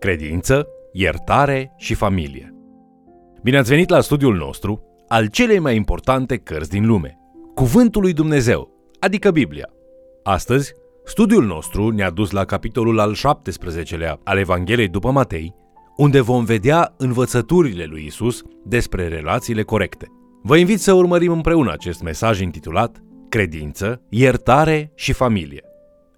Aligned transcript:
credință, 0.00 0.66
iertare 0.92 1.72
și 1.76 1.94
familie. 1.94 2.54
Bine 3.42 3.58
ați 3.58 3.68
venit 3.68 3.88
la 3.88 4.00
studiul 4.00 4.36
nostru 4.36 4.82
al 5.08 5.26
celei 5.26 5.58
mai 5.58 5.76
importante 5.76 6.36
cărți 6.36 6.70
din 6.70 6.86
lume, 6.86 7.18
Cuvântul 7.54 8.02
lui 8.02 8.12
Dumnezeu, 8.12 8.70
adică 9.00 9.30
Biblia. 9.30 9.68
Astăzi, 10.22 10.72
studiul 11.04 11.44
nostru 11.44 11.90
ne-a 11.90 12.10
dus 12.10 12.30
la 12.30 12.44
capitolul 12.44 13.00
al 13.00 13.14
17-lea 13.14 14.18
al 14.24 14.38
Evangheliei 14.38 14.88
după 14.88 15.10
Matei, 15.10 15.54
unde 15.96 16.20
vom 16.20 16.44
vedea 16.44 16.94
învățăturile 16.96 17.84
lui 17.84 18.04
Isus 18.04 18.42
despre 18.64 19.08
relațiile 19.08 19.62
corecte. 19.62 20.06
Vă 20.42 20.56
invit 20.56 20.80
să 20.80 20.92
urmărim 20.92 21.32
împreună 21.32 21.72
acest 21.72 22.02
mesaj 22.02 22.40
intitulat 22.40 23.02
Credință, 23.28 24.02
iertare 24.08 24.92
și 24.94 25.12
familie. 25.12 25.69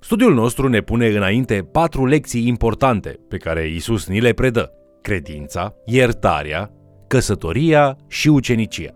Studiul 0.04 0.34
nostru 0.34 0.68
ne 0.68 0.80
pune 0.80 1.06
înainte 1.06 1.68
patru 1.72 2.06
lecții 2.06 2.46
importante 2.46 3.18
pe 3.28 3.36
care 3.36 3.68
Isus 3.68 4.06
ni 4.06 4.20
le 4.20 4.32
predă. 4.32 4.72
Credința, 5.02 5.74
iertarea, 5.84 6.70
căsătoria 7.06 7.96
și 8.08 8.28
ucenicia. 8.28 8.90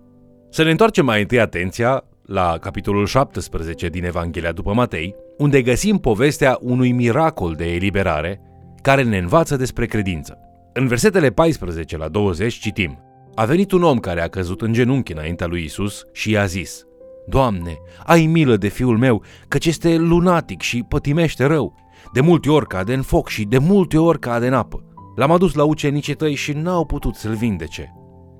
Să 0.50 0.62
ne 0.62 0.70
întoarcem 0.70 1.04
mai 1.04 1.20
întâi 1.20 1.40
atenția 1.40 2.04
la 2.24 2.58
capitolul 2.60 3.06
17 3.06 3.88
din 3.88 4.04
Evanghelia 4.04 4.52
după 4.52 4.72
Matei, 4.72 5.14
unde 5.38 5.62
găsim 5.62 5.96
povestea 5.96 6.58
unui 6.60 6.92
miracol 6.92 7.54
de 7.54 7.72
eliberare 7.72 8.40
care 8.82 9.02
ne 9.02 9.18
învață 9.18 9.56
despre 9.56 9.86
credință. 9.86 10.38
În 10.72 10.86
versetele 10.86 11.30
14 11.30 11.96
la 11.96 12.08
20 12.08 12.54
citim 12.54 12.98
A 13.34 13.44
venit 13.44 13.72
un 13.72 13.82
om 13.82 13.98
care 13.98 14.22
a 14.22 14.28
căzut 14.28 14.60
în 14.60 14.72
genunchi 14.72 15.12
înaintea 15.12 15.46
lui 15.46 15.64
Isus 15.64 16.04
și 16.12 16.30
i-a 16.30 16.44
zis 16.46 16.86
Doamne, 17.26 17.78
ai 18.04 18.26
milă 18.26 18.56
de 18.56 18.68
fiul 18.68 18.98
meu, 18.98 19.22
căci 19.48 19.66
este 19.66 19.96
lunatic 19.96 20.60
și 20.60 20.84
pătimește 20.88 21.44
rău. 21.44 21.74
De 22.12 22.20
multe 22.20 22.50
ori 22.50 22.66
cade 22.66 22.94
în 22.94 23.02
foc 23.02 23.28
și 23.28 23.44
de 23.44 23.58
multe 23.58 23.98
ori 23.98 24.18
cade 24.18 24.46
în 24.46 24.52
apă. 24.52 24.84
L-am 25.16 25.30
adus 25.30 25.54
la 25.54 25.64
ucenicii 25.64 26.14
tăi 26.14 26.34
și 26.34 26.52
n-au 26.52 26.84
putut 26.84 27.14
să-l 27.14 27.34
vindece. 27.34 27.92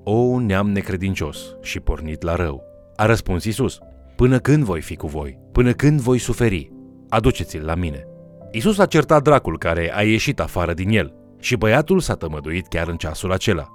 O, 0.05 0.41
neam 0.41 0.71
necredincios 0.71 1.57
și 1.63 1.81
pornit 1.81 2.23
la 2.23 2.35
rău. 2.35 2.63
A 2.97 3.07
răspuns 3.07 3.45
Isus, 3.45 3.79
până 4.17 4.39
când 4.39 4.65
voi 4.65 4.81
fi 4.81 4.97
cu 4.97 5.07
voi? 5.07 5.39
Până 5.53 5.73
când 5.73 6.01
voi 6.01 6.19
suferi? 6.19 6.73
Aduceți-l 7.09 7.65
la 7.65 7.75
mine. 7.75 8.05
Isus 8.53 8.79
a 8.79 8.87
certat 8.87 9.23
dracul 9.23 9.59
care 9.59 9.93
a 9.95 10.03
ieșit 10.03 10.41
afară 10.41 10.75
din 10.75 10.89
el 10.89 11.15
și 11.41 11.57
băiatul 11.57 12.01
s-a 12.01 12.15
tămăduit 12.15 12.67
chiar 12.67 12.89
în 12.89 12.97
ceasul 12.97 13.33
acela. 13.33 13.69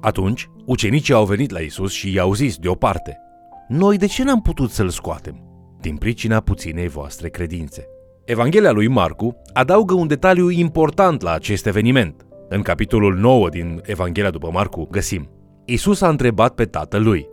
Atunci, 0.00 0.50
ucenicii 0.64 1.14
au 1.14 1.24
venit 1.24 1.50
la 1.50 1.58
Isus 1.58 1.92
și 1.92 2.12
i-au 2.12 2.34
zis 2.34 2.56
deoparte– 2.56 3.18
noi 3.68 3.96
de 3.96 4.06
ce 4.06 4.24
n-am 4.24 4.40
putut 4.40 4.70
să-l 4.70 4.88
scoatem? 4.88 5.42
Din 5.80 5.96
pricina 5.96 6.40
puținei 6.40 6.88
voastre 6.88 7.28
credințe. 7.28 7.86
Evanghelia 8.24 8.70
lui 8.70 8.86
Marcu 8.86 9.36
adaugă 9.52 9.94
un 9.94 10.06
detaliu 10.06 10.50
important 10.50 11.22
la 11.22 11.32
acest 11.32 11.66
eveniment. 11.66 12.26
În 12.48 12.62
capitolul 12.62 13.14
9 13.14 13.48
din 13.48 13.80
Evanghelia 13.84 14.30
după 14.30 14.50
Marcu 14.52 14.88
găsim 14.90 15.28
Isus 15.64 16.00
a 16.00 16.08
întrebat 16.08 16.54
pe 16.54 16.64
tatăl 16.64 17.02
lui 17.02 17.28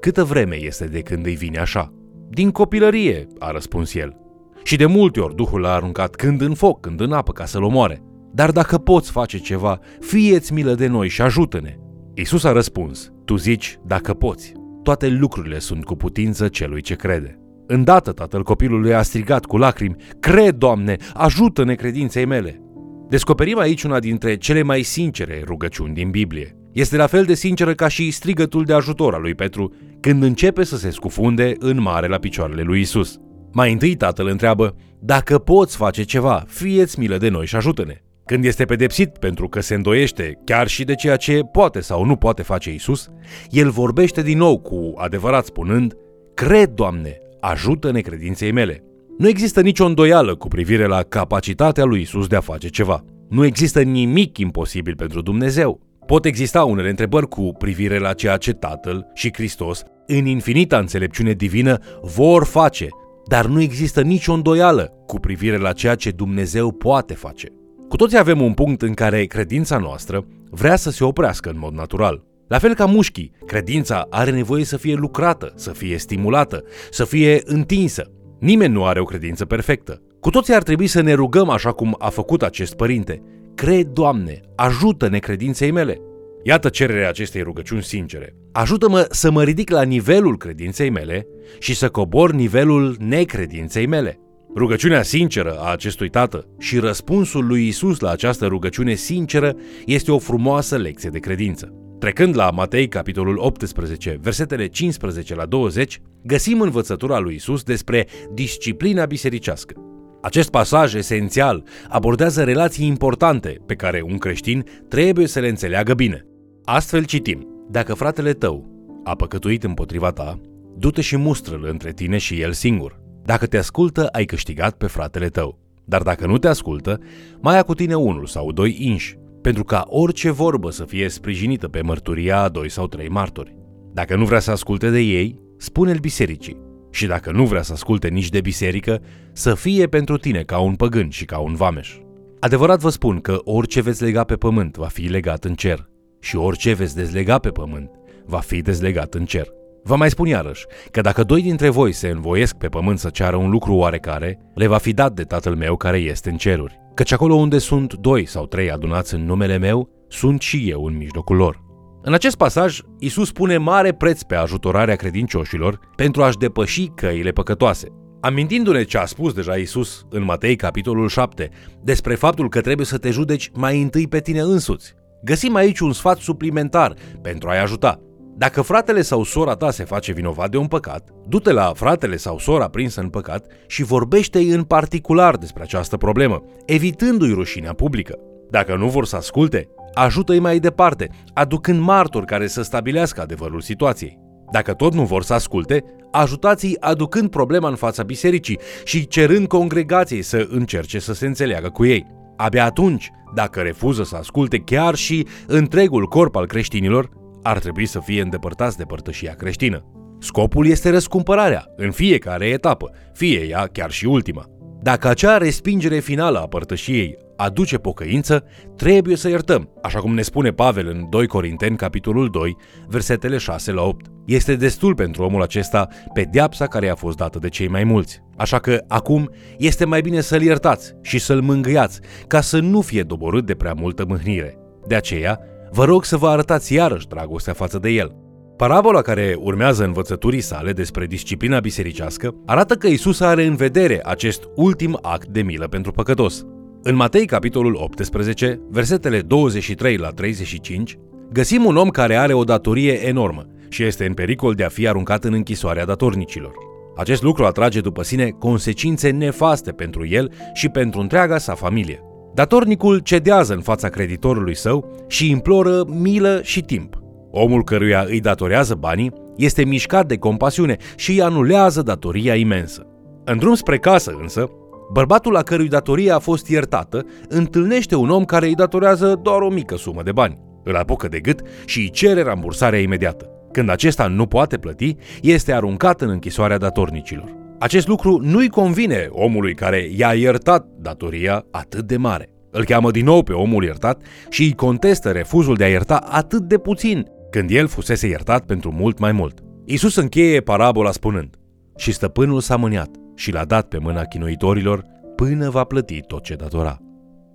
Câtă 0.00 0.24
vreme 0.24 0.56
este 0.56 0.84
de 0.84 1.00
când 1.00 1.26
îi 1.26 1.34
vine 1.34 1.58
așa? 1.58 1.92
Din 2.30 2.50
copilărie, 2.50 3.26
a 3.38 3.50
răspuns 3.50 3.94
el. 3.94 4.16
Și 4.62 4.76
de 4.76 4.86
multe 4.86 5.20
ori 5.20 5.34
Duhul 5.34 5.60
l-a 5.60 5.72
aruncat 5.72 6.14
când 6.14 6.40
în 6.40 6.54
foc, 6.54 6.80
când 6.80 7.00
în 7.00 7.12
apă 7.12 7.32
ca 7.32 7.44
să-l 7.44 7.62
omoare. 7.62 8.02
Dar 8.32 8.50
dacă 8.50 8.78
poți 8.78 9.10
face 9.10 9.38
ceva, 9.38 9.78
fieți 10.00 10.52
milă 10.52 10.74
de 10.74 10.86
noi 10.86 11.08
și 11.08 11.22
ajută-ne. 11.22 11.76
Isus 12.14 12.44
a 12.44 12.52
răspuns, 12.52 13.12
tu 13.24 13.36
zici 13.36 13.78
dacă 13.86 14.14
poți 14.14 14.57
toate 14.88 15.08
lucrurile 15.08 15.58
sunt 15.58 15.84
cu 15.84 15.94
putință 15.96 16.48
celui 16.48 16.80
ce 16.80 16.94
crede. 16.94 17.38
Îndată 17.66 18.12
tatăl 18.12 18.42
copilului 18.42 18.94
a 18.94 19.02
strigat 19.02 19.44
cu 19.44 19.56
lacrimi, 19.56 19.96
Cred, 20.20 20.54
Doamne, 20.54 20.96
ajută-ne 21.14 21.74
credinței 21.74 22.24
mele! 22.24 22.60
Descoperim 23.08 23.58
aici 23.58 23.82
una 23.82 23.98
dintre 23.98 24.36
cele 24.36 24.62
mai 24.62 24.82
sincere 24.82 25.42
rugăciuni 25.46 25.94
din 25.94 26.10
Biblie. 26.10 26.56
Este 26.72 26.96
la 26.96 27.06
fel 27.06 27.24
de 27.24 27.34
sinceră 27.34 27.74
ca 27.74 27.88
și 27.88 28.10
strigătul 28.10 28.64
de 28.64 28.72
ajutor 28.72 29.14
al 29.14 29.20
lui 29.20 29.34
Petru 29.34 29.74
când 30.00 30.22
începe 30.22 30.64
să 30.64 30.76
se 30.76 30.90
scufunde 30.90 31.54
în 31.58 31.80
mare 31.80 32.06
la 32.06 32.18
picioarele 32.18 32.62
lui 32.62 32.80
Isus. 32.80 33.16
Mai 33.52 33.72
întâi 33.72 33.94
tatăl 33.94 34.26
întreabă, 34.26 34.76
dacă 35.00 35.38
poți 35.38 35.76
face 35.76 36.02
ceva, 36.02 36.44
fieți 36.46 36.98
milă 36.98 37.16
de 37.16 37.28
noi 37.28 37.46
și 37.46 37.56
ajută-ne. 37.56 38.02
Când 38.28 38.44
este 38.44 38.64
pedepsit 38.64 39.18
pentru 39.18 39.48
că 39.48 39.60
se 39.60 39.74
îndoiește 39.74 40.38
chiar 40.44 40.66
și 40.66 40.84
de 40.84 40.94
ceea 40.94 41.16
ce 41.16 41.40
poate 41.52 41.80
sau 41.80 42.04
nu 42.04 42.16
poate 42.16 42.42
face 42.42 42.72
Isus, 42.72 43.08
el 43.50 43.70
vorbește 43.70 44.22
din 44.22 44.38
nou 44.38 44.58
cu 44.58 44.92
adevărat 44.96 45.44
spunând, 45.44 45.96
Cred, 46.34 46.70
Doamne, 46.70 47.16
ajută-ne 47.40 48.00
credinței 48.00 48.52
mele. 48.52 48.84
Nu 49.18 49.28
există 49.28 49.60
nicio 49.60 49.84
îndoială 49.84 50.34
cu 50.34 50.48
privire 50.48 50.86
la 50.86 51.02
capacitatea 51.02 51.84
lui 51.84 52.00
Isus 52.00 52.26
de 52.26 52.36
a 52.36 52.40
face 52.40 52.68
ceva. 52.68 53.04
Nu 53.28 53.44
există 53.44 53.82
nimic 53.82 54.38
imposibil 54.38 54.96
pentru 54.96 55.20
Dumnezeu. 55.20 55.80
Pot 56.06 56.24
exista 56.24 56.64
unele 56.64 56.88
întrebări 56.88 57.28
cu 57.28 57.54
privire 57.58 57.98
la 57.98 58.12
ceea 58.12 58.36
ce 58.36 58.52
Tatăl 58.52 59.06
și 59.14 59.32
Hristos, 59.32 59.82
în 60.06 60.26
infinita 60.26 60.78
înțelepciune 60.78 61.32
divină, 61.32 61.78
vor 62.02 62.44
face, 62.44 62.88
dar 63.26 63.46
nu 63.46 63.60
există 63.60 64.02
nicio 64.02 64.32
îndoială 64.32 64.92
cu 65.06 65.18
privire 65.18 65.56
la 65.56 65.72
ceea 65.72 65.94
ce 65.94 66.10
Dumnezeu 66.10 66.72
poate 66.72 67.14
face. 67.14 67.57
Cu 67.88 67.96
toții 67.96 68.18
avem 68.18 68.40
un 68.40 68.52
punct 68.52 68.82
în 68.82 68.94
care 68.94 69.24
credința 69.24 69.78
noastră 69.78 70.26
vrea 70.50 70.76
să 70.76 70.90
se 70.90 71.04
oprească 71.04 71.48
în 71.50 71.58
mod 71.58 71.72
natural. 71.72 72.24
La 72.48 72.58
fel 72.58 72.74
ca 72.74 72.84
mușchii, 72.84 73.32
credința 73.46 74.06
are 74.10 74.30
nevoie 74.30 74.64
să 74.64 74.76
fie 74.76 74.94
lucrată, 74.94 75.52
să 75.56 75.70
fie 75.70 75.98
stimulată, 75.98 76.62
să 76.90 77.04
fie 77.04 77.40
întinsă. 77.44 78.10
Nimeni 78.40 78.72
nu 78.72 78.84
are 78.84 79.00
o 79.00 79.04
credință 79.04 79.44
perfectă. 79.44 80.02
Cu 80.20 80.30
toții 80.30 80.54
ar 80.54 80.62
trebui 80.62 80.86
să 80.86 81.00
ne 81.00 81.12
rugăm 81.12 81.48
așa 81.48 81.72
cum 81.72 81.96
a 81.98 82.08
făcut 82.08 82.42
acest 82.42 82.74
părinte. 82.74 83.22
Cred, 83.54 83.86
Doamne, 83.86 84.40
ajută-ne 84.54 85.18
credinței 85.18 85.70
mele. 85.70 86.00
Iată 86.42 86.68
cererea 86.68 87.08
acestei 87.08 87.42
rugăciuni 87.42 87.82
sincere. 87.82 88.34
Ajută-mă 88.52 89.06
să 89.10 89.30
mă 89.30 89.42
ridic 89.42 89.70
la 89.70 89.82
nivelul 89.82 90.36
credinței 90.36 90.90
mele 90.90 91.26
și 91.58 91.74
să 91.74 91.88
cobor 91.88 92.32
nivelul 92.32 92.96
necredinței 92.98 93.86
mele. 93.86 94.18
Rugăciunea 94.54 95.02
sinceră 95.02 95.58
a 95.58 95.72
acestui 95.72 96.08
tată 96.08 96.46
și 96.58 96.78
răspunsul 96.78 97.46
lui 97.46 97.66
Isus 97.66 98.00
la 98.00 98.10
această 98.10 98.46
rugăciune 98.46 98.94
sinceră 98.94 99.54
este 99.86 100.12
o 100.12 100.18
frumoasă 100.18 100.76
lecție 100.76 101.10
de 101.10 101.18
credință. 101.18 101.72
Trecând 101.98 102.36
la 102.36 102.50
Matei, 102.50 102.88
capitolul 102.88 103.38
18, 103.38 104.18
versetele 104.20 104.66
15 104.66 105.34
la 105.34 105.46
20, 105.46 106.00
găsim 106.22 106.60
învățătura 106.60 107.18
lui 107.18 107.34
Isus 107.34 107.62
despre 107.62 108.06
disciplina 108.34 109.04
bisericească. 109.04 109.74
Acest 110.22 110.50
pasaj 110.50 110.94
esențial 110.94 111.64
abordează 111.88 112.44
relații 112.44 112.86
importante 112.86 113.56
pe 113.66 113.74
care 113.74 114.02
un 114.04 114.18
creștin 114.18 114.64
trebuie 114.88 115.26
să 115.26 115.40
le 115.40 115.48
înțeleagă 115.48 115.94
bine. 115.94 116.26
Astfel 116.64 117.04
citim, 117.04 117.66
dacă 117.70 117.94
fratele 117.94 118.32
tău 118.32 118.66
a 119.04 119.14
păcătuit 119.14 119.64
împotriva 119.64 120.10
ta, 120.10 120.40
du-te 120.76 121.00
și 121.00 121.16
mustră-l 121.16 121.64
între 121.70 121.92
tine 121.92 122.18
și 122.18 122.40
el 122.40 122.52
singur. 122.52 123.07
Dacă 123.28 123.46
te 123.46 123.58
ascultă, 123.58 124.06
ai 124.06 124.24
câștigat 124.24 124.76
pe 124.76 124.86
fratele 124.86 125.28
tău. 125.28 125.58
Dar 125.84 126.02
dacă 126.02 126.26
nu 126.26 126.38
te 126.38 126.48
ascultă, 126.48 127.00
mai 127.40 127.54
ia 127.54 127.62
cu 127.62 127.74
tine 127.74 127.94
unul 127.94 128.26
sau 128.26 128.52
doi 128.52 128.76
inși, 128.78 129.18
pentru 129.42 129.64
ca 129.64 129.84
orice 129.88 130.30
vorbă 130.30 130.70
să 130.70 130.84
fie 130.84 131.08
sprijinită 131.08 131.68
pe 131.68 131.80
mărturia 131.80 132.40
a 132.42 132.48
doi 132.48 132.68
sau 132.70 132.86
trei 132.86 133.08
martori. 133.08 133.56
Dacă 133.92 134.16
nu 134.16 134.24
vrea 134.24 134.38
să 134.38 134.50
asculte 134.50 134.90
de 134.90 134.98
ei, 134.98 135.40
spune-l 135.56 135.98
bisericii. 135.98 136.60
Și 136.90 137.06
dacă 137.06 137.32
nu 137.32 137.44
vrea 137.44 137.62
să 137.62 137.72
asculte 137.72 138.08
nici 138.08 138.28
de 138.28 138.40
biserică, 138.40 139.00
să 139.32 139.54
fie 139.54 139.86
pentru 139.86 140.16
tine 140.16 140.42
ca 140.42 140.58
un 140.58 140.74
păgân 140.74 141.08
și 141.08 141.24
ca 141.24 141.38
un 141.38 141.54
vameș. 141.54 141.96
Adevărat 142.40 142.80
vă 142.80 142.88
spun 142.90 143.20
că 143.20 143.40
orice 143.44 143.80
veți 143.80 144.02
lega 144.02 144.24
pe 144.24 144.36
pământ 144.36 144.76
va 144.76 144.86
fi 144.86 145.02
legat 145.02 145.44
în 145.44 145.54
cer 145.54 145.88
și 146.20 146.36
orice 146.36 146.72
veți 146.72 146.96
dezlega 146.96 147.38
pe 147.38 147.48
pământ 147.48 147.90
va 148.26 148.38
fi 148.38 148.62
dezlegat 148.62 149.14
în 149.14 149.24
cer. 149.24 149.57
Vă 149.82 149.96
mai 149.96 150.10
spun 150.10 150.26
iarăși 150.26 150.66
că 150.90 151.00
dacă 151.00 151.22
doi 151.22 151.42
dintre 151.42 151.68
voi 151.68 151.92
se 151.92 152.08
învoiesc 152.08 152.56
pe 152.56 152.68
pământ 152.68 152.98
să 152.98 153.08
ceară 153.08 153.36
un 153.36 153.50
lucru 153.50 153.74
oarecare, 153.74 154.38
le 154.54 154.66
va 154.66 154.78
fi 154.78 154.92
dat 154.92 155.12
de 155.12 155.22
Tatăl 155.22 155.54
meu 155.54 155.76
care 155.76 155.98
este 155.98 156.30
în 156.30 156.36
ceruri. 156.36 156.80
Căci 156.94 157.12
acolo 157.12 157.34
unde 157.34 157.58
sunt 157.58 157.94
doi 157.94 158.26
sau 158.26 158.46
trei 158.46 158.70
adunați 158.70 159.14
în 159.14 159.24
numele 159.24 159.58
meu, 159.58 159.88
sunt 160.08 160.40
și 160.40 160.70
eu 160.70 160.84
în 160.84 160.96
mijlocul 160.96 161.36
lor. 161.36 161.66
În 162.02 162.12
acest 162.12 162.36
pasaj, 162.36 162.80
Isus 162.98 163.32
pune 163.32 163.56
mare 163.56 163.92
preț 163.92 164.22
pe 164.22 164.34
ajutorarea 164.34 164.96
credincioșilor 164.96 165.78
pentru 165.96 166.22
a-și 166.22 166.38
depăși 166.38 166.86
căile 166.86 167.30
păcătoase. 167.30 167.88
Amintindu-ne 168.20 168.82
ce 168.82 168.98
a 168.98 169.04
spus 169.04 169.32
deja 169.32 169.54
Isus 169.54 170.06
în 170.10 170.24
Matei 170.24 170.56
capitolul 170.56 171.08
7 171.08 171.50
despre 171.82 172.14
faptul 172.14 172.48
că 172.48 172.60
trebuie 172.60 172.86
să 172.86 172.98
te 172.98 173.10
judeci 173.10 173.50
mai 173.54 173.82
întâi 173.82 174.08
pe 174.08 174.20
tine 174.20 174.40
însuți, 174.40 174.94
găsim 175.24 175.54
aici 175.54 175.78
un 175.78 175.92
sfat 175.92 176.18
suplimentar 176.18 176.94
pentru 177.22 177.48
a-i 177.48 177.60
ajuta– 177.60 178.00
dacă 178.38 178.62
fratele 178.62 179.02
sau 179.02 179.22
sora 179.22 179.54
ta 179.54 179.70
se 179.70 179.84
face 179.84 180.12
vinovat 180.12 180.50
de 180.50 180.56
un 180.56 180.66
păcat, 180.66 181.08
du-te 181.28 181.52
la 181.52 181.72
fratele 181.74 182.16
sau 182.16 182.38
sora 182.38 182.68
prinsă 182.68 183.00
în 183.00 183.08
păcat 183.08 183.46
și 183.66 183.82
vorbește-i 183.82 184.48
în 184.48 184.62
particular 184.62 185.36
despre 185.36 185.62
această 185.62 185.96
problemă, 185.96 186.42
evitându-i 186.66 187.32
rușinea 187.32 187.72
publică. 187.72 188.14
Dacă 188.50 188.76
nu 188.76 188.88
vor 188.88 189.06
să 189.06 189.16
asculte, 189.16 189.68
ajută-i 189.94 190.38
mai 190.38 190.58
departe, 190.58 191.10
aducând 191.34 191.80
martori 191.80 192.26
care 192.26 192.46
să 192.46 192.62
stabilească 192.62 193.20
adevărul 193.20 193.60
situației. 193.60 194.18
Dacă 194.52 194.72
tot 194.72 194.94
nu 194.94 195.04
vor 195.04 195.22
să 195.22 195.34
asculte, 195.34 195.84
ajutați-i 196.10 196.76
aducând 196.80 197.30
problema 197.30 197.68
în 197.68 197.76
fața 197.76 198.02
bisericii 198.02 198.58
și 198.84 199.06
cerând 199.06 199.46
congregației 199.46 200.22
să 200.22 200.46
încerce 200.50 200.98
să 200.98 201.12
se 201.12 201.26
înțeleagă 201.26 201.68
cu 201.68 201.84
ei. 201.84 202.06
Abia 202.36 202.64
atunci, 202.64 203.10
dacă 203.34 203.60
refuză 203.60 204.02
să 204.02 204.16
asculte 204.16 204.58
chiar 204.58 204.94
și 204.94 205.26
întregul 205.46 206.06
corp 206.06 206.36
al 206.36 206.46
creștinilor, 206.46 207.16
ar 207.42 207.58
trebui 207.58 207.86
să 207.86 208.00
fie 208.00 208.20
îndepărtați 208.20 208.76
de 208.76 208.84
părtășia 208.84 209.34
creștină. 209.34 209.84
Scopul 210.18 210.66
este 210.66 210.90
răscumpărarea, 210.90 211.64
în 211.76 211.90
fiecare 211.90 212.46
etapă, 212.46 212.90
fie 213.12 213.46
ea 213.48 213.66
chiar 213.66 213.90
și 213.90 214.06
ultima. 214.06 214.44
Dacă 214.82 215.08
acea 215.08 215.36
respingere 215.36 215.98
finală 215.98 216.38
a 216.38 216.46
părtășiei 216.46 217.16
aduce 217.36 217.76
pocăință, 217.76 218.44
trebuie 218.76 219.16
să 219.16 219.28
iertăm, 219.28 219.70
așa 219.82 219.98
cum 219.98 220.14
ne 220.14 220.22
spune 220.22 220.50
Pavel 220.50 220.86
în 220.88 221.06
2 221.10 221.26
Corinteni, 221.26 221.76
capitolul 221.76 222.28
2, 222.30 222.56
versetele 222.88 223.36
6 223.36 223.72
la 223.72 223.82
8. 223.82 224.06
Este 224.26 224.54
destul 224.54 224.94
pentru 224.94 225.22
omul 225.22 225.42
acesta 225.42 225.88
pedeapsa 226.12 226.66
care 226.66 226.86
i-a 226.86 226.94
fost 226.94 227.16
dată 227.16 227.38
de 227.38 227.48
cei 227.48 227.68
mai 227.68 227.84
mulți. 227.84 228.22
Așa 228.36 228.58
că 228.58 228.84
acum 228.88 229.30
este 229.58 229.84
mai 229.84 230.00
bine 230.00 230.20
să-l 230.20 230.42
iertați 230.42 230.94
și 231.02 231.18
să-l 231.18 231.40
mângâiați, 231.40 232.00
ca 232.26 232.40
să 232.40 232.60
nu 232.60 232.80
fie 232.80 233.02
doborât 233.02 233.46
de 233.46 233.54
prea 233.54 233.72
multă 233.72 234.04
mâhnire. 234.08 234.58
De 234.86 234.94
aceea, 234.94 235.40
vă 235.70 235.84
rog 235.84 236.04
să 236.04 236.16
vă 236.16 236.28
arătați 236.28 236.74
iarăși 236.74 237.06
dragostea 237.06 237.52
față 237.52 237.78
de 237.78 237.88
el. 237.88 238.16
Parabola 238.56 239.02
care 239.02 239.36
urmează 239.38 239.84
învățăturii 239.84 240.40
sale 240.40 240.72
despre 240.72 241.06
disciplina 241.06 241.60
bisericească 241.60 242.34
arată 242.46 242.74
că 242.74 242.86
Isus 242.86 243.20
are 243.20 243.44
în 243.44 243.54
vedere 243.54 244.00
acest 244.04 244.48
ultim 244.54 244.98
act 245.02 245.26
de 245.26 245.42
milă 245.42 245.66
pentru 245.66 245.92
păcătos. 245.92 246.44
În 246.82 246.94
Matei, 246.94 247.26
capitolul 247.26 247.74
18, 247.74 248.60
versetele 248.70 249.20
23 249.20 249.96
la 249.96 250.08
35, 250.08 250.98
găsim 251.32 251.64
un 251.64 251.76
om 251.76 251.88
care 251.88 252.16
are 252.16 252.32
o 252.32 252.44
datorie 252.44 253.06
enormă 253.06 253.46
și 253.68 253.82
este 253.82 254.06
în 254.06 254.14
pericol 254.14 254.54
de 254.54 254.64
a 254.64 254.68
fi 254.68 254.88
aruncat 254.88 255.24
în 255.24 255.32
închisoarea 255.32 255.84
datornicilor. 255.84 256.52
Acest 256.96 257.22
lucru 257.22 257.44
atrage 257.44 257.80
după 257.80 258.02
sine 258.02 258.28
consecințe 258.28 259.10
nefaste 259.10 259.72
pentru 259.72 260.06
el 260.06 260.32
și 260.52 260.68
pentru 260.68 261.00
întreaga 261.00 261.38
sa 261.38 261.54
familie. 261.54 262.07
Datornicul 262.38 262.98
cedează 262.98 263.54
în 263.54 263.60
fața 263.60 263.88
creditorului 263.88 264.56
său 264.56 265.04
și 265.08 265.30
imploră 265.30 265.84
milă 265.86 266.40
și 266.42 266.60
timp. 266.60 266.98
Omul 267.30 267.64
căruia 267.64 268.04
îi 268.08 268.20
datorează 268.20 268.74
banii 268.74 269.12
este 269.36 269.64
mișcat 269.64 270.06
de 270.06 270.16
compasiune 270.16 270.76
și 270.96 271.10
îi 271.10 271.22
anulează 271.22 271.82
datoria 271.82 272.34
imensă. 272.34 272.86
În 273.24 273.38
drum 273.38 273.54
spre 273.54 273.78
casă 273.78 274.16
însă, 274.20 274.50
bărbatul 274.92 275.32
la 275.32 275.42
cărui 275.42 275.68
datorie 275.68 276.10
a 276.10 276.18
fost 276.18 276.48
iertată 276.48 277.06
întâlnește 277.28 277.96
un 277.96 278.10
om 278.10 278.24
care 278.24 278.46
îi 278.46 278.54
datorează 278.54 279.20
doar 279.22 279.40
o 279.40 279.50
mică 279.50 279.76
sumă 279.76 280.02
de 280.02 280.12
bani. 280.12 280.38
Îl 280.64 280.76
apucă 280.76 281.08
de 281.08 281.20
gât 281.20 281.40
și 281.64 281.78
îi 281.78 281.90
cere 281.90 282.22
rambursarea 282.22 282.80
imediată. 282.80 283.30
Când 283.52 283.70
acesta 283.70 284.06
nu 284.06 284.26
poate 284.26 284.58
plăti, 284.58 284.96
este 285.22 285.52
aruncat 285.52 286.00
în 286.00 286.08
închisoarea 286.08 286.58
datornicilor. 286.58 287.47
Acest 287.58 287.86
lucru 287.86 288.18
nu-i 288.22 288.48
convine 288.48 289.08
omului 289.10 289.54
care 289.54 289.88
i-a 289.96 290.12
iertat 290.14 290.66
datoria 290.80 291.44
atât 291.50 291.86
de 291.86 291.96
mare. 291.96 292.32
Îl 292.50 292.64
cheamă 292.64 292.90
din 292.90 293.04
nou 293.04 293.22
pe 293.22 293.32
omul 293.32 293.64
iertat 293.64 294.02
și 294.28 294.42
îi 294.42 294.54
contestă 294.54 295.10
refuzul 295.10 295.54
de 295.54 295.64
a 295.64 295.68
ierta 295.68 295.96
atât 295.96 296.42
de 296.42 296.58
puțin, 296.58 297.06
când 297.30 297.50
el 297.50 297.66
fusese 297.66 298.06
iertat 298.06 298.44
pentru 298.44 298.72
mult 298.72 298.98
mai 298.98 299.12
mult. 299.12 299.38
Isus 299.64 299.96
încheie 299.96 300.40
parabola 300.40 300.90
spunând, 300.90 301.36
Și 301.76 301.92
stăpânul 301.92 302.40
s-a 302.40 302.56
mâniat 302.56 302.90
și 303.14 303.32
l-a 303.32 303.44
dat 303.44 303.68
pe 303.68 303.78
mâna 303.78 304.04
chinuitorilor 304.04 304.84
până 305.16 305.50
va 305.50 305.64
plăti 305.64 306.00
tot 306.00 306.22
ce 306.22 306.34
datora. 306.34 306.78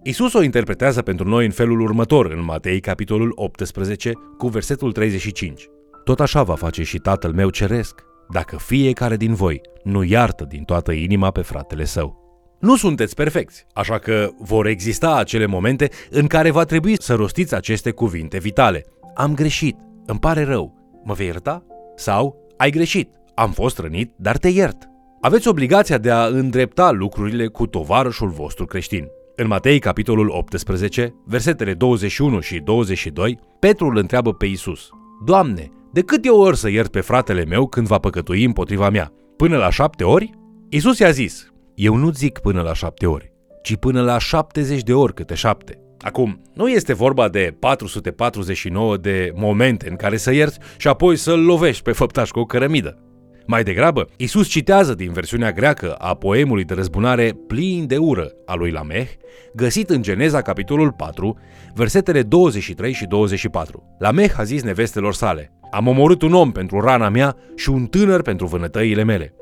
Isus 0.03 0.33
o 0.33 0.43
interpretează 0.43 1.01
pentru 1.01 1.27
noi 1.27 1.45
în 1.45 1.51
felul 1.51 1.81
următor 1.81 2.31
în 2.31 2.43
Matei, 2.43 2.79
capitolul 2.79 3.31
18, 3.35 4.11
cu 4.37 4.47
versetul 4.47 4.91
35. 4.91 5.67
Tot 6.03 6.19
așa 6.19 6.43
va 6.43 6.55
face 6.55 6.83
și 6.83 6.97
Tatăl 6.97 7.31
meu 7.31 7.49
ceresc, 7.49 8.03
dacă 8.29 8.57
fiecare 8.57 9.17
din 9.17 9.33
voi 9.33 9.61
nu 9.83 10.03
iartă 10.03 10.45
din 10.49 10.63
toată 10.63 10.91
inima 10.91 11.31
pe 11.31 11.41
fratele 11.41 11.83
său. 11.83 12.21
Nu 12.59 12.75
sunteți 12.75 13.15
perfecți, 13.15 13.65
așa 13.73 13.97
că 13.97 14.29
vor 14.39 14.65
exista 14.65 15.15
acele 15.15 15.45
momente 15.45 15.89
în 16.09 16.27
care 16.27 16.51
va 16.51 16.63
trebui 16.63 17.01
să 17.01 17.13
rostiți 17.13 17.55
aceste 17.55 17.91
cuvinte 17.91 18.37
vitale. 18.37 18.85
Am 19.15 19.33
greșit, 19.33 19.77
îmi 20.05 20.19
pare 20.19 20.43
rău, 20.43 20.73
mă 21.03 21.13
vei 21.13 21.25
ierta? 21.25 21.65
Sau, 21.95 22.35
ai 22.57 22.69
greșit, 22.69 23.09
am 23.35 23.51
fost 23.51 23.79
rănit, 23.79 24.13
dar 24.15 24.37
te 24.37 24.47
iert. 24.47 24.89
Aveți 25.21 25.47
obligația 25.47 25.97
de 25.97 26.11
a 26.11 26.25
îndrepta 26.25 26.91
lucrurile 26.91 27.47
cu 27.47 27.67
tovarășul 27.67 28.29
vostru 28.29 28.65
creștin. 28.65 29.07
În 29.35 29.47
Matei, 29.47 29.79
capitolul 29.79 30.29
18, 30.29 31.15
versetele 31.25 31.73
21 31.73 32.39
și 32.39 32.59
22, 32.59 33.39
Petru 33.59 33.85
îl 33.85 33.97
întreabă 33.97 34.33
pe 34.33 34.45
Isus: 34.45 34.89
Doamne, 35.25 35.71
de 35.93 36.01
câte 36.01 36.29
ori 36.29 36.57
să 36.57 36.69
iert 36.69 36.91
pe 36.91 37.01
fratele 37.01 37.45
meu 37.45 37.67
când 37.67 37.87
va 37.87 37.97
păcătui 37.99 38.43
împotriva 38.43 38.89
mea? 38.89 39.11
Până 39.37 39.57
la 39.57 39.69
șapte 39.69 40.03
ori? 40.03 40.29
Isus 40.69 40.99
i-a 40.99 41.09
zis, 41.09 41.53
eu 41.75 41.95
nu 41.95 42.11
zic 42.11 42.39
până 42.39 42.61
la 42.61 42.73
șapte 42.73 43.05
ori, 43.05 43.31
ci 43.63 43.75
până 43.75 44.01
la 44.01 44.17
70 44.17 44.81
de 44.83 44.93
ori 44.93 45.13
câte 45.13 45.33
șapte. 45.33 45.79
Acum, 46.01 46.41
nu 46.53 46.69
este 46.69 46.93
vorba 46.93 47.29
de 47.29 47.55
449 47.59 48.97
de 48.97 49.31
momente 49.35 49.89
în 49.89 49.95
care 49.95 50.17
să 50.17 50.33
ierți 50.33 50.59
și 50.77 50.87
apoi 50.87 51.15
să-l 51.15 51.39
lovești 51.39 51.83
pe 51.83 51.91
făptaș 51.91 52.29
cu 52.29 52.39
o 52.39 52.45
cărămidă. 52.45 52.97
Mai 53.45 53.63
degrabă, 53.63 54.07
Isus 54.17 54.47
citează 54.47 54.93
din 54.93 55.11
versiunea 55.11 55.51
greacă 55.51 55.93
a 55.93 56.13
poemului 56.13 56.63
de 56.63 56.73
răzbunare 56.73 57.37
plin 57.47 57.87
de 57.87 57.97
ură 57.97 58.31
a 58.45 58.53
lui 58.55 58.71
Lameh, 58.71 59.07
găsit 59.55 59.89
în 59.89 60.01
Geneza 60.01 60.41
capitolul 60.41 60.91
4, 60.91 61.37
versetele 61.73 62.21
23 62.21 62.93
și 62.93 63.05
24. 63.05 63.95
Lameh 63.99 64.33
a 64.37 64.43
zis 64.43 64.63
nevestelor 64.63 65.13
sale, 65.13 65.51
Am 65.71 65.87
omorât 65.87 66.21
un 66.21 66.33
om 66.33 66.51
pentru 66.51 66.79
rana 66.79 67.09
mea 67.09 67.35
și 67.55 67.69
un 67.69 67.85
tânăr 67.85 68.21
pentru 68.21 68.45
vânătăile 68.45 69.03
mele. 69.03 69.33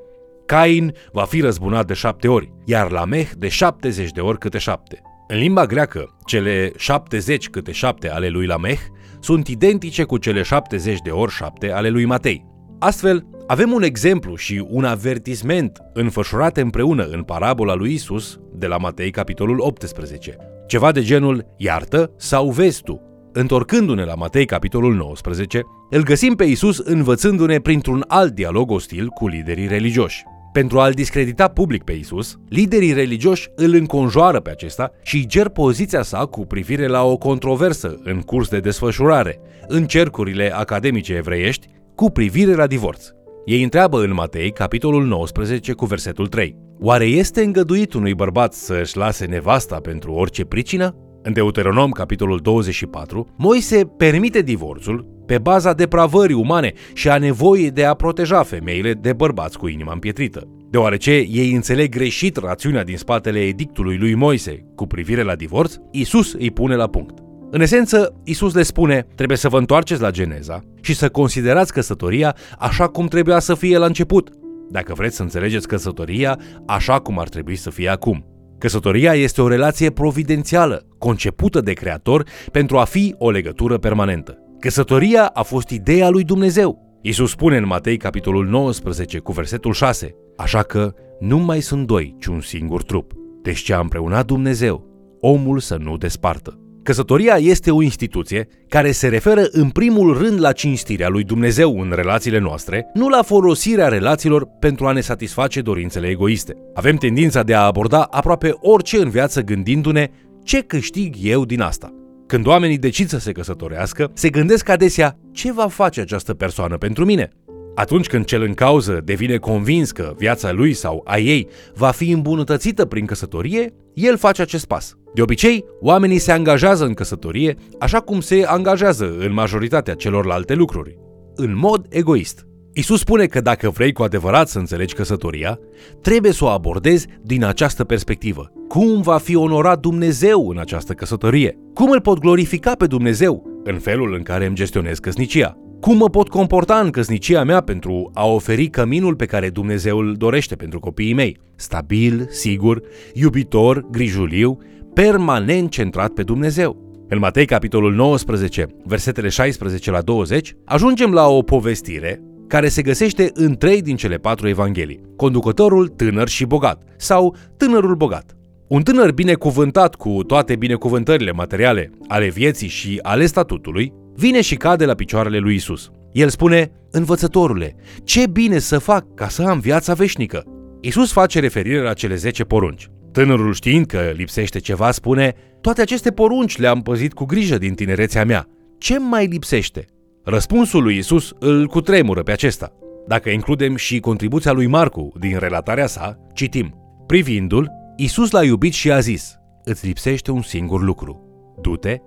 Cain 0.45 0.93
va 1.11 1.23
fi 1.23 1.41
răzbunat 1.41 1.87
de 1.87 1.93
șapte 1.93 2.27
ori, 2.27 2.51
iar 2.65 2.91
Lameh 2.91 3.29
de 3.37 3.47
70 3.47 4.11
de 4.11 4.21
ori 4.21 4.37
câte 4.37 4.57
șapte. 4.57 5.01
În 5.27 5.37
limba 5.37 5.65
greacă, 5.65 6.17
cele 6.25 6.71
70 6.77 7.49
câte 7.49 7.71
șapte 7.71 8.09
ale 8.09 8.29
lui 8.29 8.45
Lameh 8.45 8.79
sunt 9.19 9.47
identice 9.47 10.03
cu 10.03 10.17
cele 10.17 10.41
70 10.41 10.99
de 10.99 11.09
ori 11.09 11.31
șapte 11.31 11.71
ale 11.71 11.89
lui 11.89 12.05
Matei. 12.05 12.45
Astfel, 12.79 13.25
avem 13.51 13.71
un 13.71 13.83
exemplu 13.83 14.35
și 14.35 14.65
un 14.69 14.83
avertisment 14.83 15.79
înfășurate 15.93 16.61
împreună 16.61 17.03
în 17.03 17.23
parabola 17.23 17.73
lui 17.73 17.93
Isus 17.93 18.39
de 18.53 18.67
la 18.67 18.77
Matei 18.77 19.11
capitolul 19.11 19.59
18. 19.59 20.37
Ceva 20.67 20.91
de 20.91 21.01
genul 21.01 21.45
iartă 21.57 22.13
sau 22.17 22.49
vezi 22.49 22.81
tu. 22.81 23.01
Întorcându-ne 23.33 24.03
la 24.03 24.15
Matei 24.15 24.45
capitolul 24.45 24.95
19, 24.95 25.61
îl 25.89 26.03
găsim 26.03 26.35
pe 26.35 26.43
Isus 26.43 26.77
învățându-ne 26.77 27.59
printr-un 27.59 28.03
alt 28.07 28.33
dialog 28.33 28.71
ostil 28.71 29.07
cu 29.07 29.27
liderii 29.27 29.67
religioși. 29.67 30.23
Pentru 30.53 30.79
a-l 30.79 30.91
discredita 30.91 31.47
public 31.47 31.83
pe 31.83 31.91
Isus, 31.91 32.37
liderii 32.49 32.93
religioși 32.93 33.49
îl 33.55 33.73
înconjoară 33.73 34.39
pe 34.39 34.49
acesta 34.49 34.91
și 35.03 35.15
îi 35.15 35.25
cer 35.25 35.49
poziția 35.49 36.01
sa 36.01 36.25
cu 36.25 36.45
privire 36.45 36.87
la 36.87 37.03
o 37.03 37.17
controversă 37.17 37.99
în 38.03 38.21
curs 38.21 38.49
de 38.49 38.59
desfășurare 38.59 39.39
în 39.67 39.85
cercurile 39.85 40.53
academice 40.55 41.13
evreiești 41.13 41.67
cu 41.95 42.09
privire 42.09 42.55
la 42.55 42.67
divorț. 42.67 43.11
Ei 43.45 43.63
întreabă 43.63 44.03
în 44.03 44.13
Matei, 44.13 44.51
capitolul 44.51 45.05
19, 45.05 45.71
cu 45.73 45.85
versetul 45.85 46.27
3. 46.27 46.57
Oare 46.79 47.05
este 47.05 47.43
îngăduit 47.43 47.93
unui 47.93 48.13
bărbat 48.13 48.53
să 48.53 48.79
își 48.81 48.97
lase 48.97 49.25
nevasta 49.25 49.79
pentru 49.79 50.11
orice 50.11 50.43
pricină? 50.43 50.95
În 51.23 51.33
Deuteronom, 51.33 51.91
capitolul 51.91 52.39
24, 52.39 53.27
Moise 53.37 53.85
permite 53.97 54.41
divorțul 54.41 55.23
pe 55.25 55.37
baza 55.37 55.73
depravării 55.73 56.35
umane 56.35 56.73
și 56.93 57.09
a 57.09 57.17
nevoii 57.17 57.71
de 57.71 57.85
a 57.85 57.93
proteja 57.93 58.43
femeile 58.43 58.93
de 58.93 59.13
bărbați 59.13 59.57
cu 59.57 59.67
inima 59.67 59.93
împietrită. 59.93 60.47
Deoarece 60.69 61.11
ei 61.11 61.51
înțeleg 61.51 61.89
greșit 61.95 62.37
rațiunea 62.37 62.83
din 62.83 62.97
spatele 62.97 63.39
edictului 63.39 63.97
lui 63.97 64.15
Moise 64.15 64.65
cu 64.75 64.87
privire 64.87 65.23
la 65.23 65.35
divorț, 65.35 65.75
Isus 65.91 66.33
îi 66.33 66.51
pune 66.51 66.75
la 66.75 66.87
punct. 66.87 67.19
În 67.53 67.61
esență, 67.61 68.21
Isus 68.23 68.53
le 68.53 68.63
spune, 68.63 69.07
trebuie 69.15 69.37
să 69.37 69.49
vă 69.49 69.57
întoarceți 69.57 70.01
la 70.01 70.11
Geneza 70.11 70.63
și 70.81 70.95
să 70.95 71.09
considerați 71.09 71.73
căsătoria 71.73 72.35
așa 72.59 72.87
cum 72.87 73.07
trebuia 73.07 73.39
să 73.39 73.55
fie 73.55 73.77
la 73.77 73.85
început, 73.85 74.29
dacă 74.69 74.93
vreți 74.93 75.15
să 75.15 75.21
înțelegeți 75.21 75.67
căsătoria 75.67 76.39
așa 76.65 76.99
cum 76.99 77.19
ar 77.19 77.29
trebui 77.29 77.55
să 77.55 77.69
fie 77.69 77.89
acum. 77.89 78.25
Căsătoria 78.57 79.13
este 79.13 79.41
o 79.41 79.47
relație 79.47 79.89
providențială, 79.89 80.87
concepută 80.97 81.61
de 81.61 81.73
Creator 81.73 82.25
pentru 82.51 82.77
a 82.77 82.83
fi 82.83 83.15
o 83.17 83.29
legătură 83.29 83.77
permanentă. 83.77 84.37
Căsătoria 84.59 85.25
a 85.25 85.41
fost 85.41 85.69
ideea 85.69 86.09
lui 86.09 86.23
Dumnezeu. 86.23 86.99
Isus 87.01 87.29
spune 87.29 87.57
în 87.57 87.65
Matei 87.65 87.97
capitolul 87.97 88.45
19 88.45 89.19
cu 89.19 89.31
versetul 89.31 89.73
6, 89.73 90.15
Așa 90.37 90.61
că 90.61 90.93
nu 91.19 91.37
mai 91.37 91.61
sunt 91.61 91.87
doi, 91.87 92.15
ci 92.19 92.25
un 92.25 92.41
singur 92.41 92.83
trup. 92.83 93.11
Deci 93.41 93.59
ce 93.59 93.73
a 93.73 93.79
împreunat 93.79 94.25
Dumnezeu, 94.25 94.85
omul 95.19 95.59
să 95.59 95.77
nu 95.79 95.97
despartă. 95.97 96.59
Căsătoria 96.83 97.35
este 97.35 97.71
o 97.71 97.81
instituție 97.81 98.47
care 98.67 98.91
se 98.91 99.07
referă 99.07 99.43
în 99.51 99.69
primul 99.69 100.17
rând 100.17 100.39
la 100.39 100.51
cinstirea 100.51 101.09
lui 101.09 101.23
Dumnezeu 101.23 101.79
în 101.79 101.91
relațiile 101.95 102.39
noastre, 102.39 102.89
nu 102.93 103.09
la 103.09 103.21
folosirea 103.21 103.87
relațiilor 103.87 104.47
pentru 104.59 104.85
a 104.85 104.91
ne 104.91 105.01
satisface 105.01 105.61
dorințele 105.61 106.07
egoiste. 106.07 106.55
Avem 106.73 106.95
tendința 106.95 107.43
de 107.43 107.53
a 107.53 107.61
aborda 107.61 108.01
aproape 108.01 108.53
orice 108.59 108.97
în 108.97 109.09
viață 109.09 109.41
gândindu-ne 109.41 110.09
ce 110.43 110.61
câștig 110.61 111.15
eu 111.21 111.45
din 111.45 111.61
asta. 111.61 111.93
Când 112.27 112.47
oamenii 112.47 112.77
decid 112.77 113.07
să 113.07 113.19
se 113.19 113.31
căsătorească, 113.31 114.11
se 114.13 114.29
gândesc 114.29 114.69
adesea 114.69 115.17
ce 115.31 115.51
va 115.51 115.67
face 115.67 116.01
această 116.01 116.33
persoană 116.33 116.77
pentru 116.77 117.05
mine. 117.05 117.31
Atunci 117.75 118.07
când 118.07 118.25
cel 118.25 118.41
în 118.41 118.53
cauză 118.53 119.01
devine 119.03 119.37
convins 119.37 119.91
că 119.91 120.13
viața 120.17 120.51
lui 120.51 120.73
sau 120.73 121.01
a 121.05 121.17
ei 121.17 121.47
va 121.75 121.91
fi 121.91 122.11
îmbunătățită 122.11 122.85
prin 122.85 123.05
căsătorie, 123.05 123.73
el 123.93 124.17
face 124.17 124.41
acest 124.41 124.65
pas. 124.65 124.95
De 125.13 125.21
obicei, 125.21 125.65
oamenii 125.79 126.17
se 126.17 126.31
angajează 126.31 126.85
în 126.85 126.93
căsătorie 126.93 127.55
așa 127.79 127.99
cum 127.99 128.19
se 128.19 128.43
angajează 128.45 129.15
în 129.19 129.33
majoritatea 129.33 129.93
celorlalte 129.93 130.53
lucruri, 130.53 130.97
în 131.35 131.57
mod 131.57 131.85
egoist. 131.89 132.45
Isus 132.73 132.99
spune 132.99 133.25
că 133.25 133.41
dacă 133.41 133.69
vrei 133.69 133.91
cu 133.91 134.03
adevărat 134.03 134.47
să 134.47 134.59
înțelegi 134.59 134.93
căsătoria, 134.93 135.59
trebuie 136.01 136.31
să 136.31 136.43
o 136.43 136.47
abordezi 136.47 137.07
din 137.21 137.43
această 137.43 137.83
perspectivă. 137.83 138.51
Cum 138.67 139.01
va 139.01 139.17
fi 139.17 139.35
onorat 139.35 139.79
Dumnezeu 139.79 140.49
în 140.49 140.57
această 140.57 140.93
căsătorie? 140.93 141.57
Cum 141.73 141.89
îl 141.89 142.01
pot 142.01 142.19
glorifica 142.19 142.75
pe 142.75 142.87
Dumnezeu 142.87 143.61
în 143.63 143.79
felul 143.79 144.13
în 144.13 144.21
care 144.21 144.45
îmi 144.45 144.55
gestionez 144.55 144.99
căsnicia? 144.99 145.57
Cum 145.81 145.97
mă 145.97 146.09
pot 146.09 146.29
comporta 146.29 146.79
în 146.79 146.89
căsnicia 146.89 147.43
mea 147.43 147.61
pentru 147.61 148.11
a 148.13 148.27
oferi 148.27 148.67
căminul 148.67 149.15
pe 149.15 149.25
care 149.25 149.49
Dumnezeu 149.49 149.97
îl 149.97 150.13
dorește 150.13 150.55
pentru 150.55 150.79
copiii 150.79 151.13
mei? 151.13 151.37
Stabil, 151.55 152.27
sigur, 152.29 152.81
iubitor, 153.13 153.85
grijuliu, 153.91 154.57
permanent 154.93 155.69
centrat 155.69 156.11
pe 156.11 156.23
Dumnezeu. 156.23 156.77
În 157.07 157.19
Matei, 157.19 157.45
capitolul 157.45 157.93
19, 157.93 158.67
versetele 158.83 159.29
16 159.29 159.91
la 159.91 160.01
20, 160.01 160.55
ajungem 160.65 161.13
la 161.13 161.27
o 161.27 161.41
povestire 161.41 162.21
care 162.47 162.67
se 162.67 162.81
găsește 162.81 163.29
în 163.33 163.55
trei 163.55 163.81
din 163.81 163.95
cele 163.95 164.15
patru 164.15 164.47
evanghelii. 164.47 165.01
Conducătorul 165.15 165.87
tânăr 165.87 166.27
și 166.27 166.45
bogat 166.45 166.83
sau 166.97 167.35
tânărul 167.57 167.95
bogat. 167.95 168.35
Un 168.67 168.81
tânăr 168.81 169.11
binecuvântat 169.11 169.95
cu 169.95 170.23
toate 170.23 170.55
binecuvântările 170.55 171.31
materiale 171.31 171.91
ale 172.07 172.29
vieții 172.29 172.67
și 172.67 172.99
ale 173.01 173.25
statutului, 173.25 173.93
vine 174.15 174.41
și 174.41 174.55
cade 174.55 174.85
la 174.85 174.93
picioarele 174.93 175.37
lui 175.37 175.55
Isus. 175.55 175.91
El 176.11 176.29
spune, 176.29 176.71
învățătorule, 176.91 177.75
ce 178.03 178.27
bine 178.27 178.59
să 178.59 178.77
fac 178.77 179.13
ca 179.13 179.27
să 179.27 179.43
am 179.43 179.59
viața 179.59 179.93
veșnică. 179.93 180.43
Isus 180.81 181.11
face 181.11 181.39
referire 181.39 181.81
la 181.81 181.93
cele 181.93 182.15
10 182.15 182.43
porunci. 182.43 182.89
Tânărul 183.11 183.53
știind 183.53 183.85
că 183.85 184.11
lipsește 184.15 184.59
ceva 184.59 184.91
spune, 184.91 185.33
toate 185.61 185.81
aceste 185.81 186.11
porunci 186.11 186.57
le-am 186.57 186.81
păzit 186.81 187.13
cu 187.13 187.25
grijă 187.25 187.57
din 187.57 187.73
tinerețea 187.73 188.25
mea. 188.25 188.47
Ce 188.77 188.99
mai 188.99 189.25
lipsește? 189.25 189.85
Răspunsul 190.23 190.83
lui 190.83 190.97
Isus 190.97 191.33
îl 191.39 191.67
cutremură 191.67 192.23
pe 192.23 192.31
acesta. 192.31 192.71
Dacă 193.07 193.29
includem 193.29 193.75
și 193.75 193.99
contribuția 193.99 194.51
lui 194.51 194.67
Marcu 194.67 195.11
din 195.19 195.37
relatarea 195.39 195.87
sa, 195.87 196.17
citim. 196.33 196.75
Privindu-l, 197.07 197.69
Isus 197.97 198.31
l-a 198.31 198.43
iubit 198.43 198.73
și 198.73 198.91
a 198.91 198.99
zis, 198.99 199.35
îți 199.63 199.85
lipsește 199.85 200.31
un 200.31 200.41
singur 200.41 200.81
lucru. 200.81 201.25
Du-te, 201.61 201.97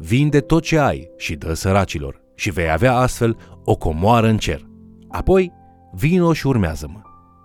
vinde 0.00 0.40
tot 0.40 0.62
ce 0.62 0.78
ai 0.78 1.10
și 1.16 1.34
dă 1.34 1.54
săracilor 1.54 2.20
și 2.34 2.50
vei 2.50 2.70
avea 2.70 2.94
astfel 2.94 3.36
o 3.64 3.76
comoară 3.76 4.26
în 4.26 4.38
cer. 4.38 4.60
Apoi, 5.08 5.52
vino 5.92 6.32
și 6.32 6.46
urmează-mă. 6.46 7.00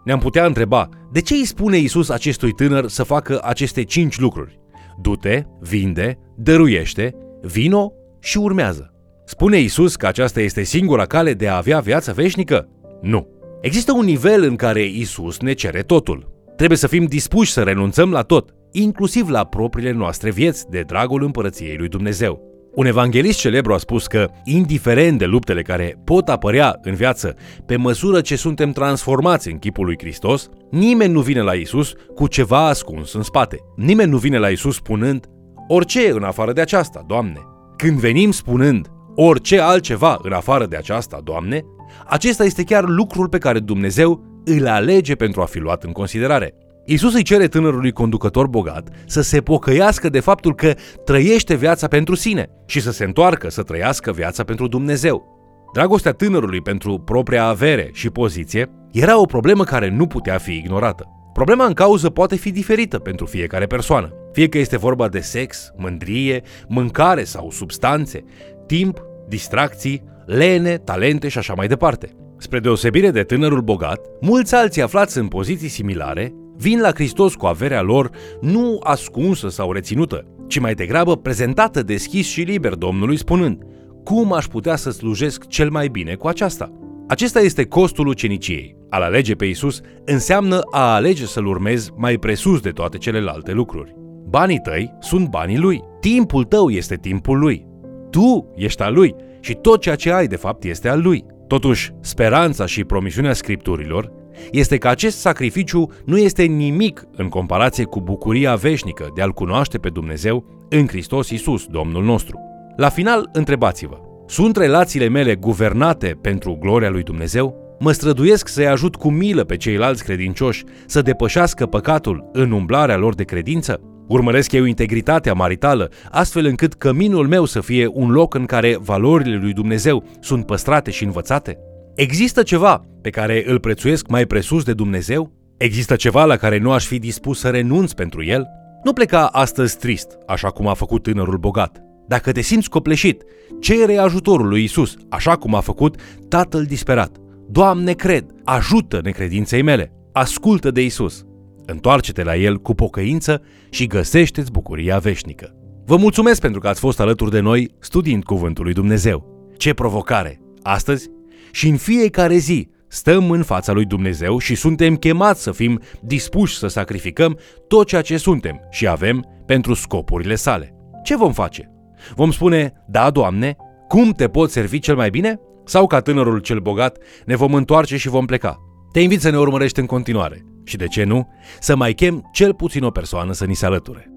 Ne-am 0.05 0.19
putea 0.19 0.45
întreba, 0.45 0.89
de 1.12 1.21
ce 1.21 1.33
îi 1.33 1.45
spune 1.45 1.77
Isus 1.77 2.09
acestui 2.09 2.51
tânăr 2.51 2.88
să 2.88 3.03
facă 3.03 3.39
aceste 3.43 3.83
cinci 3.83 4.19
lucruri? 4.19 4.59
Du-te, 5.01 5.43
vinde, 5.59 6.17
dăruiește, 6.35 7.15
vino 7.41 7.91
și 8.19 8.38
urmează. 8.38 8.93
Spune 9.25 9.59
Isus 9.59 9.95
că 9.95 10.07
aceasta 10.07 10.39
este 10.39 10.63
singura 10.63 11.05
cale 11.05 11.33
de 11.33 11.47
a 11.47 11.55
avea 11.55 11.79
viață 11.79 12.13
veșnică? 12.13 12.69
Nu. 13.01 13.27
Există 13.62 13.91
un 13.93 14.05
nivel 14.05 14.43
în 14.43 14.55
care 14.55 14.85
Isus 14.85 15.39
ne 15.39 15.53
cere 15.53 15.81
totul. 15.81 16.31
Trebuie 16.55 16.77
să 16.77 16.88
fim 16.88 17.05
dispuși 17.05 17.51
să 17.51 17.63
renunțăm 17.63 18.12
la 18.12 18.21
tot, 18.21 18.53
inclusiv 18.77 19.29
la 19.29 19.44
propriile 19.44 19.91
noastre 19.91 20.32
vieți, 20.32 20.70
de 20.70 20.82
dragul 20.82 21.24
împărăției 21.24 21.77
lui 21.77 21.88
Dumnezeu. 21.88 22.53
Un 22.74 22.86
evanghelist 22.86 23.39
celebru 23.39 23.74
a 23.74 23.77
spus 23.77 24.08
că, 24.08 24.29
indiferent 24.44 25.17
de 25.17 25.25
luptele 25.25 25.62
care 25.62 26.01
pot 26.03 26.29
apărea 26.29 26.79
în 26.82 26.94
viață 26.94 27.36
pe 27.65 27.75
măsură 27.75 28.22
ce 28.22 28.36
suntem 28.36 28.72
transformați 28.72 29.51
în 29.51 29.58
chipul 29.58 29.86
lui 29.86 29.96
Hristos, 29.98 30.50
nimeni 30.72 31.13
nu 31.13 31.22
vine 31.22 31.41
la 31.41 31.53
Isus 31.53 31.94
cu 32.15 32.27
ceva 32.27 32.67
ascuns 32.67 33.13
în 33.13 33.22
spate. 33.22 33.58
Nimeni 33.75 34.10
nu 34.10 34.17
vine 34.17 34.38
la 34.38 34.48
Isus 34.48 34.75
spunând, 34.75 35.25
orice 35.67 36.12
în 36.12 36.24
afară 36.24 36.53
de 36.53 36.62
aceasta, 36.62 37.03
Doamne. 37.08 37.39
Când 37.77 38.00
venim 38.00 38.32
spunând, 38.32 38.88
orice 39.15 39.60
altceva 39.60 40.20
în 40.22 40.32
afară 40.32 40.65
de 40.65 40.75
aceasta, 40.75 41.20
Doamne, 41.24 41.62
acesta 42.05 42.44
este 42.44 42.63
chiar 42.63 42.84
lucrul 42.88 43.29
pe 43.29 43.38
care 43.38 43.60
Dumnezeu 43.60 44.41
îl 44.46 44.67
alege 44.67 45.15
pentru 45.15 45.41
a 45.41 45.46
fi 45.46 45.60
luat 45.60 45.84
în 45.84 45.91
considerare. 45.91 46.53
Isus 46.88 47.13
îi 47.13 47.24
cere 47.24 47.48
tânărului 47.48 47.92
conducător 47.92 48.48
bogat 48.48 48.89
să 49.06 49.22
se 49.22 49.42
pocăiască 49.42 50.10
de 50.10 50.20
faptul 50.20 50.56
că 50.56 50.74
trăiește 51.06 51.56
viața 51.56 51.88
pentru 51.88 52.15
sine 52.15 52.50
și 52.65 52.82
să 52.82 52.92
se 52.92 53.04
întoarcă 53.04 53.50
să 53.50 53.63
trăiască 53.63 54.12
viața 54.12 54.44
pentru 54.44 54.68
Dumnezeu. 54.68 55.34
Dragostea 55.74 56.12
tânărului 56.12 56.62
pentru 56.62 57.00
propria 57.00 57.46
avere 57.46 57.89
și 57.94 58.10
poziție 58.10 58.70
era 58.92 59.20
o 59.20 59.25
problemă 59.25 59.63
care 59.63 59.89
nu 59.89 60.08
putea 60.08 60.38
fi 60.38 60.51
ignorată. 60.51 61.06
Problema 61.34 61.65
în 61.65 61.74
cauză 61.74 62.10
poate 62.10 62.36
fi 62.36 62.51
diferită 62.51 63.00
pentru 63.00 63.25
fiecare 63.25 63.65
persoană, 63.65 64.13
fie 64.32 64.50
că 64.50 64.58
este 64.58 64.77
vorba 64.77 65.08
de 65.08 65.20
sex, 65.20 65.72
mândrie, 65.77 66.42
mâncare 66.68 67.24
sau 67.24 67.51
substanțe, 67.51 68.24
timp, 68.68 69.01
distracții, 69.27 70.04
lene, 70.25 70.77
talente 70.77 71.27
și 71.27 71.38
așa 71.38 71.54
mai 71.54 71.68
departe. 71.68 72.10
Spre 72.38 72.60
deosebire 72.60 73.12
de 73.12 73.24
tânărul 73.24 73.62
bogat, 73.62 74.00
mulți 74.22 74.56
alții 74.56 74.82
aflați 74.82 75.18
în 75.18 75.27
poziții 75.27 75.68
similare 75.68 76.34
vin 76.57 76.79
la 76.79 76.91
Hristos 76.93 77.35
cu 77.35 77.45
averea 77.45 77.81
lor 77.81 78.09
nu 78.41 78.79
ascunsă 78.83 79.50
sau 79.50 79.71
reținută, 79.71 80.25
ci 80.47 80.59
mai 80.59 80.74
degrabă 80.74 81.17
prezentată 81.17 81.83
deschis 81.83 82.27
și 82.27 82.41
liber 82.41 82.74
Domnului 82.74 83.17
spunând 83.17 83.63
cum 84.05 84.33
aș 84.33 84.45
putea 84.45 84.75
să 84.75 84.89
slujesc 84.89 85.47
cel 85.47 85.69
mai 85.69 85.88
bine 85.88 86.15
cu 86.15 86.27
aceasta? 86.27 86.71
Acesta 87.07 87.39
este 87.39 87.65
costul 87.65 88.07
uceniciei. 88.07 88.75
Al 88.89 89.01
alege 89.01 89.35
pe 89.35 89.45
Isus 89.45 89.81
înseamnă 90.05 90.59
a 90.71 90.93
alege 90.93 91.25
să-L 91.25 91.45
urmezi 91.45 91.91
mai 91.95 92.17
presus 92.17 92.59
de 92.62 92.69
toate 92.69 92.97
celelalte 92.97 93.51
lucruri. 93.51 93.95
Banii 94.29 94.59
tăi 94.59 94.93
sunt 95.00 95.29
banii 95.29 95.57
Lui. 95.57 95.83
Timpul 96.00 96.43
tău 96.43 96.69
este 96.69 96.95
timpul 96.95 97.39
Lui. 97.39 97.65
Tu 98.09 98.51
ești 98.55 98.81
al 98.81 98.93
Lui 98.93 99.15
și 99.39 99.53
tot 99.53 99.81
ceea 99.81 99.95
ce 99.95 100.12
ai 100.12 100.27
de 100.27 100.35
fapt 100.35 100.63
este 100.63 100.89
al 100.89 101.01
Lui. 101.01 101.25
Totuși, 101.47 101.91
speranța 102.01 102.65
și 102.65 102.83
promisiunea 102.83 103.33
scripturilor 103.33 104.12
este 104.51 104.77
că 104.77 104.88
acest 104.88 105.20
sacrificiu 105.20 105.92
nu 106.06 106.18
este 106.18 106.44
nimic 106.44 107.08
în 107.15 107.30
comparație 107.30 107.84
cu 107.84 108.01
bucuria 108.01 108.56
veșnică 108.56 109.12
de 109.15 109.22
a-L 109.22 109.32
cunoaște 109.32 109.77
pe 109.77 109.89
Dumnezeu 109.89 110.46
în 110.70 110.88
Hristos 110.88 111.30
Isus, 111.30 111.65
Domnul 111.65 112.04
nostru. 112.04 112.39
La 112.75 112.89
final, 112.89 113.30
întrebați-vă, 113.34 113.98
sunt 114.27 114.58
relațiile 114.58 115.08
mele 115.08 115.36
guvernate 115.36 116.18
pentru 116.22 116.58
gloria 116.60 116.89
lui 116.89 117.04
Dumnezeu? 117.04 117.77
Mă 117.80 117.92
străduiesc 117.92 118.48
să-i 118.48 118.68
ajut 118.68 118.96
cu 118.96 119.10
milă 119.10 119.44
pe 119.44 119.58
ceilalți 119.58 120.04
credincioși 120.04 120.63
să 120.86 121.01
depășească 121.01 121.65
păcatul 121.65 122.30
în 122.32 122.51
umblarea 122.51 122.98
lor 122.98 123.15
de 123.15 123.24
credință? 123.24 123.80
Urmăresc 124.08 124.51
eu 124.51 124.63
integritatea 124.63 125.34
maritală, 125.34 125.89
astfel 126.12 126.46
încât 126.46 126.74
căminul 126.74 127.27
meu 127.27 127.46
să 127.46 127.62
fie 127.62 127.88
un 127.94 128.12
loc 128.12 128.34
în 128.34 128.46
care 128.46 128.77
valorile 128.80 129.36
lui 129.36 129.54
Dumnezeu 129.54 130.04
sunt 130.20 130.46
păstrate 130.46 130.92
și 130.92 131.04
învățate? 131.04 131.58
Există 131.95 132.43
ceva 132.43 132.85
pe 133.01 133.09
care 133.09 133.43
îl 133.47 133.59
prețuiesc 133.59 134.07
mai 134.07 134.25
presus 134.25 134.63
de 134.63 134.73
Dumnezeu? 134.73 135.31
Există 135.57 135.95
ceva 135.95 136.25
la 136.25 136.35
care 136.35 136.57
nu 136.57 136.71
aș 136.71 136.85
fi 136.85 136.99
dispus 136.99 137.39
să 137.39 137.49
renunț 137.49 137.91
pentru 137.91 138.23
el? 138.23 138.47
Nu 138.83 138.93
pleca 138.93 139.25
astăzi 139.25 139.77
trist, 139.77 140.17
așa 140.27 140.49
cum 140.49 140.67
a 140.67 140.73
făcut 140.73 141.03
tânărul 141.03 141.37
bogat. 141.37 141.81
Dacă 142.07 142.31
te 142.31 142.41
simți 142.41 142.69
copleșit, 142.69 143.23
cere 143.59 143.97
ajutorul 143.97 144.47
lui 144.47 144.63
Isus, 144.63 144.95
așa 145.09 145.35
cum 145.35 145.55
a 145.55 145.59
făcut 145.59 145.95
tatăl 146.29 146.63
disperat. 146.63 147.17
Doamne, 147.49 147.93
cred, 147.93 148.25
ajută 148.43 148.99
necredinței 149.03 149.61
mele. 149.61 149.91
Ascultă 150.11 150.71
de 150.71 150.83
Isus. 150.83 151.23
Întoarce-te 151.65 152.23
la 152.23 152.35
El 152.35 152.57
cu 152.57 152.73
pocăință 152.73 153.41
și 153.69 153.87
găsește-ți 153.87 154.51
bucuria 154.51 154.97
veșnică. 154.97 155.55
Vă 155.85 155.97
mulțumesc 155.97 156.41
pentru 156.41 156.59
că 156.59 156.67
ați 156.67 156.79
fost 156.79 156.99
alături 156.99 157.31
de 157.31 157.39
noi 157.39 157.75
studiind 157.79 158.23
Cuvântul 158.23 158.63
lui 158.63 158.73
Dumnezeu. 158.73 159.49
Ce 159.57 159.73
provocare! 159.73 160.39
Astăzi 160.61 161.09
și 161.55 161.67
în 161.67 161.77
fiecare 161.77 162.38
zi 162.38 162.69
stăm 162.88 163.31
în 163.31 163.43
fața 163.43 163.71
lui 163.71 163.85
Dumnezeu 163.85 164.38
și 164.38 164.55
suntem 164.55 164.95
chemați 164.95 165.41
să 165.41 165.51
fim 165.51 165.81
dispuși 166.01 166.57
să 166.57 166.67
sacrificăm 166.67 167.39
tot 167.67 167.88
ceea 167.88 168.01
ce 168.01 168.17
suntem 168.17 168.59
și 168.69 168.88
avem 168.88 169.25
pentru 169.45 169.74
scopurile 169.74 170.35
sale. 170.35 170.74
Ce 171.03 171.15
vom 171.15 171.33
face? 171.33 171.71
Vom 172.15 172.31
spune, 172.31 172.74
da, 172.88 173.09
Doamne, 173.09 173.55
cum 173.88 174.12
te 174.12 174.27
pot 174.27 174.51
servi 174.51 174.79
cel 174.79 174.95
mai 174.95 175.09
bine? 175.09 175.39
Sau 175.65 175.88
ca 175.88 176.00
tânărul 176.00 176.39
cel 176.39 176.59
bogat, 176.59 176.97
ne 177.25 177.35
vom 177.35 177.53
întoarce 177.53 177.97
și 177.97 178.09
vom 178.09 178.25
pleca? 178.25 178.57
Te 178.91 179.00
invit 179.00 179.21
să 179.21 179.29
ne 179.29 179.38
urmărești 179.38 179.79
în 179.79 179.85
continuare 179.85 180.45
și, 180.63 180.77
de 180.77 180.88
ce 180.88 181.03
nu, 181.03 181.27
să 181.59 181.75
mai 181.75 181.93
chem 181.93 182.29
cel 182.33 182.53
puțin 182.53 182.83
o 182.83 182.89
persoană 182.89 183.33
să 183.33 183.45
ni 183.45 183.55
se 183.55 183.65
alăture. 183.65 184.14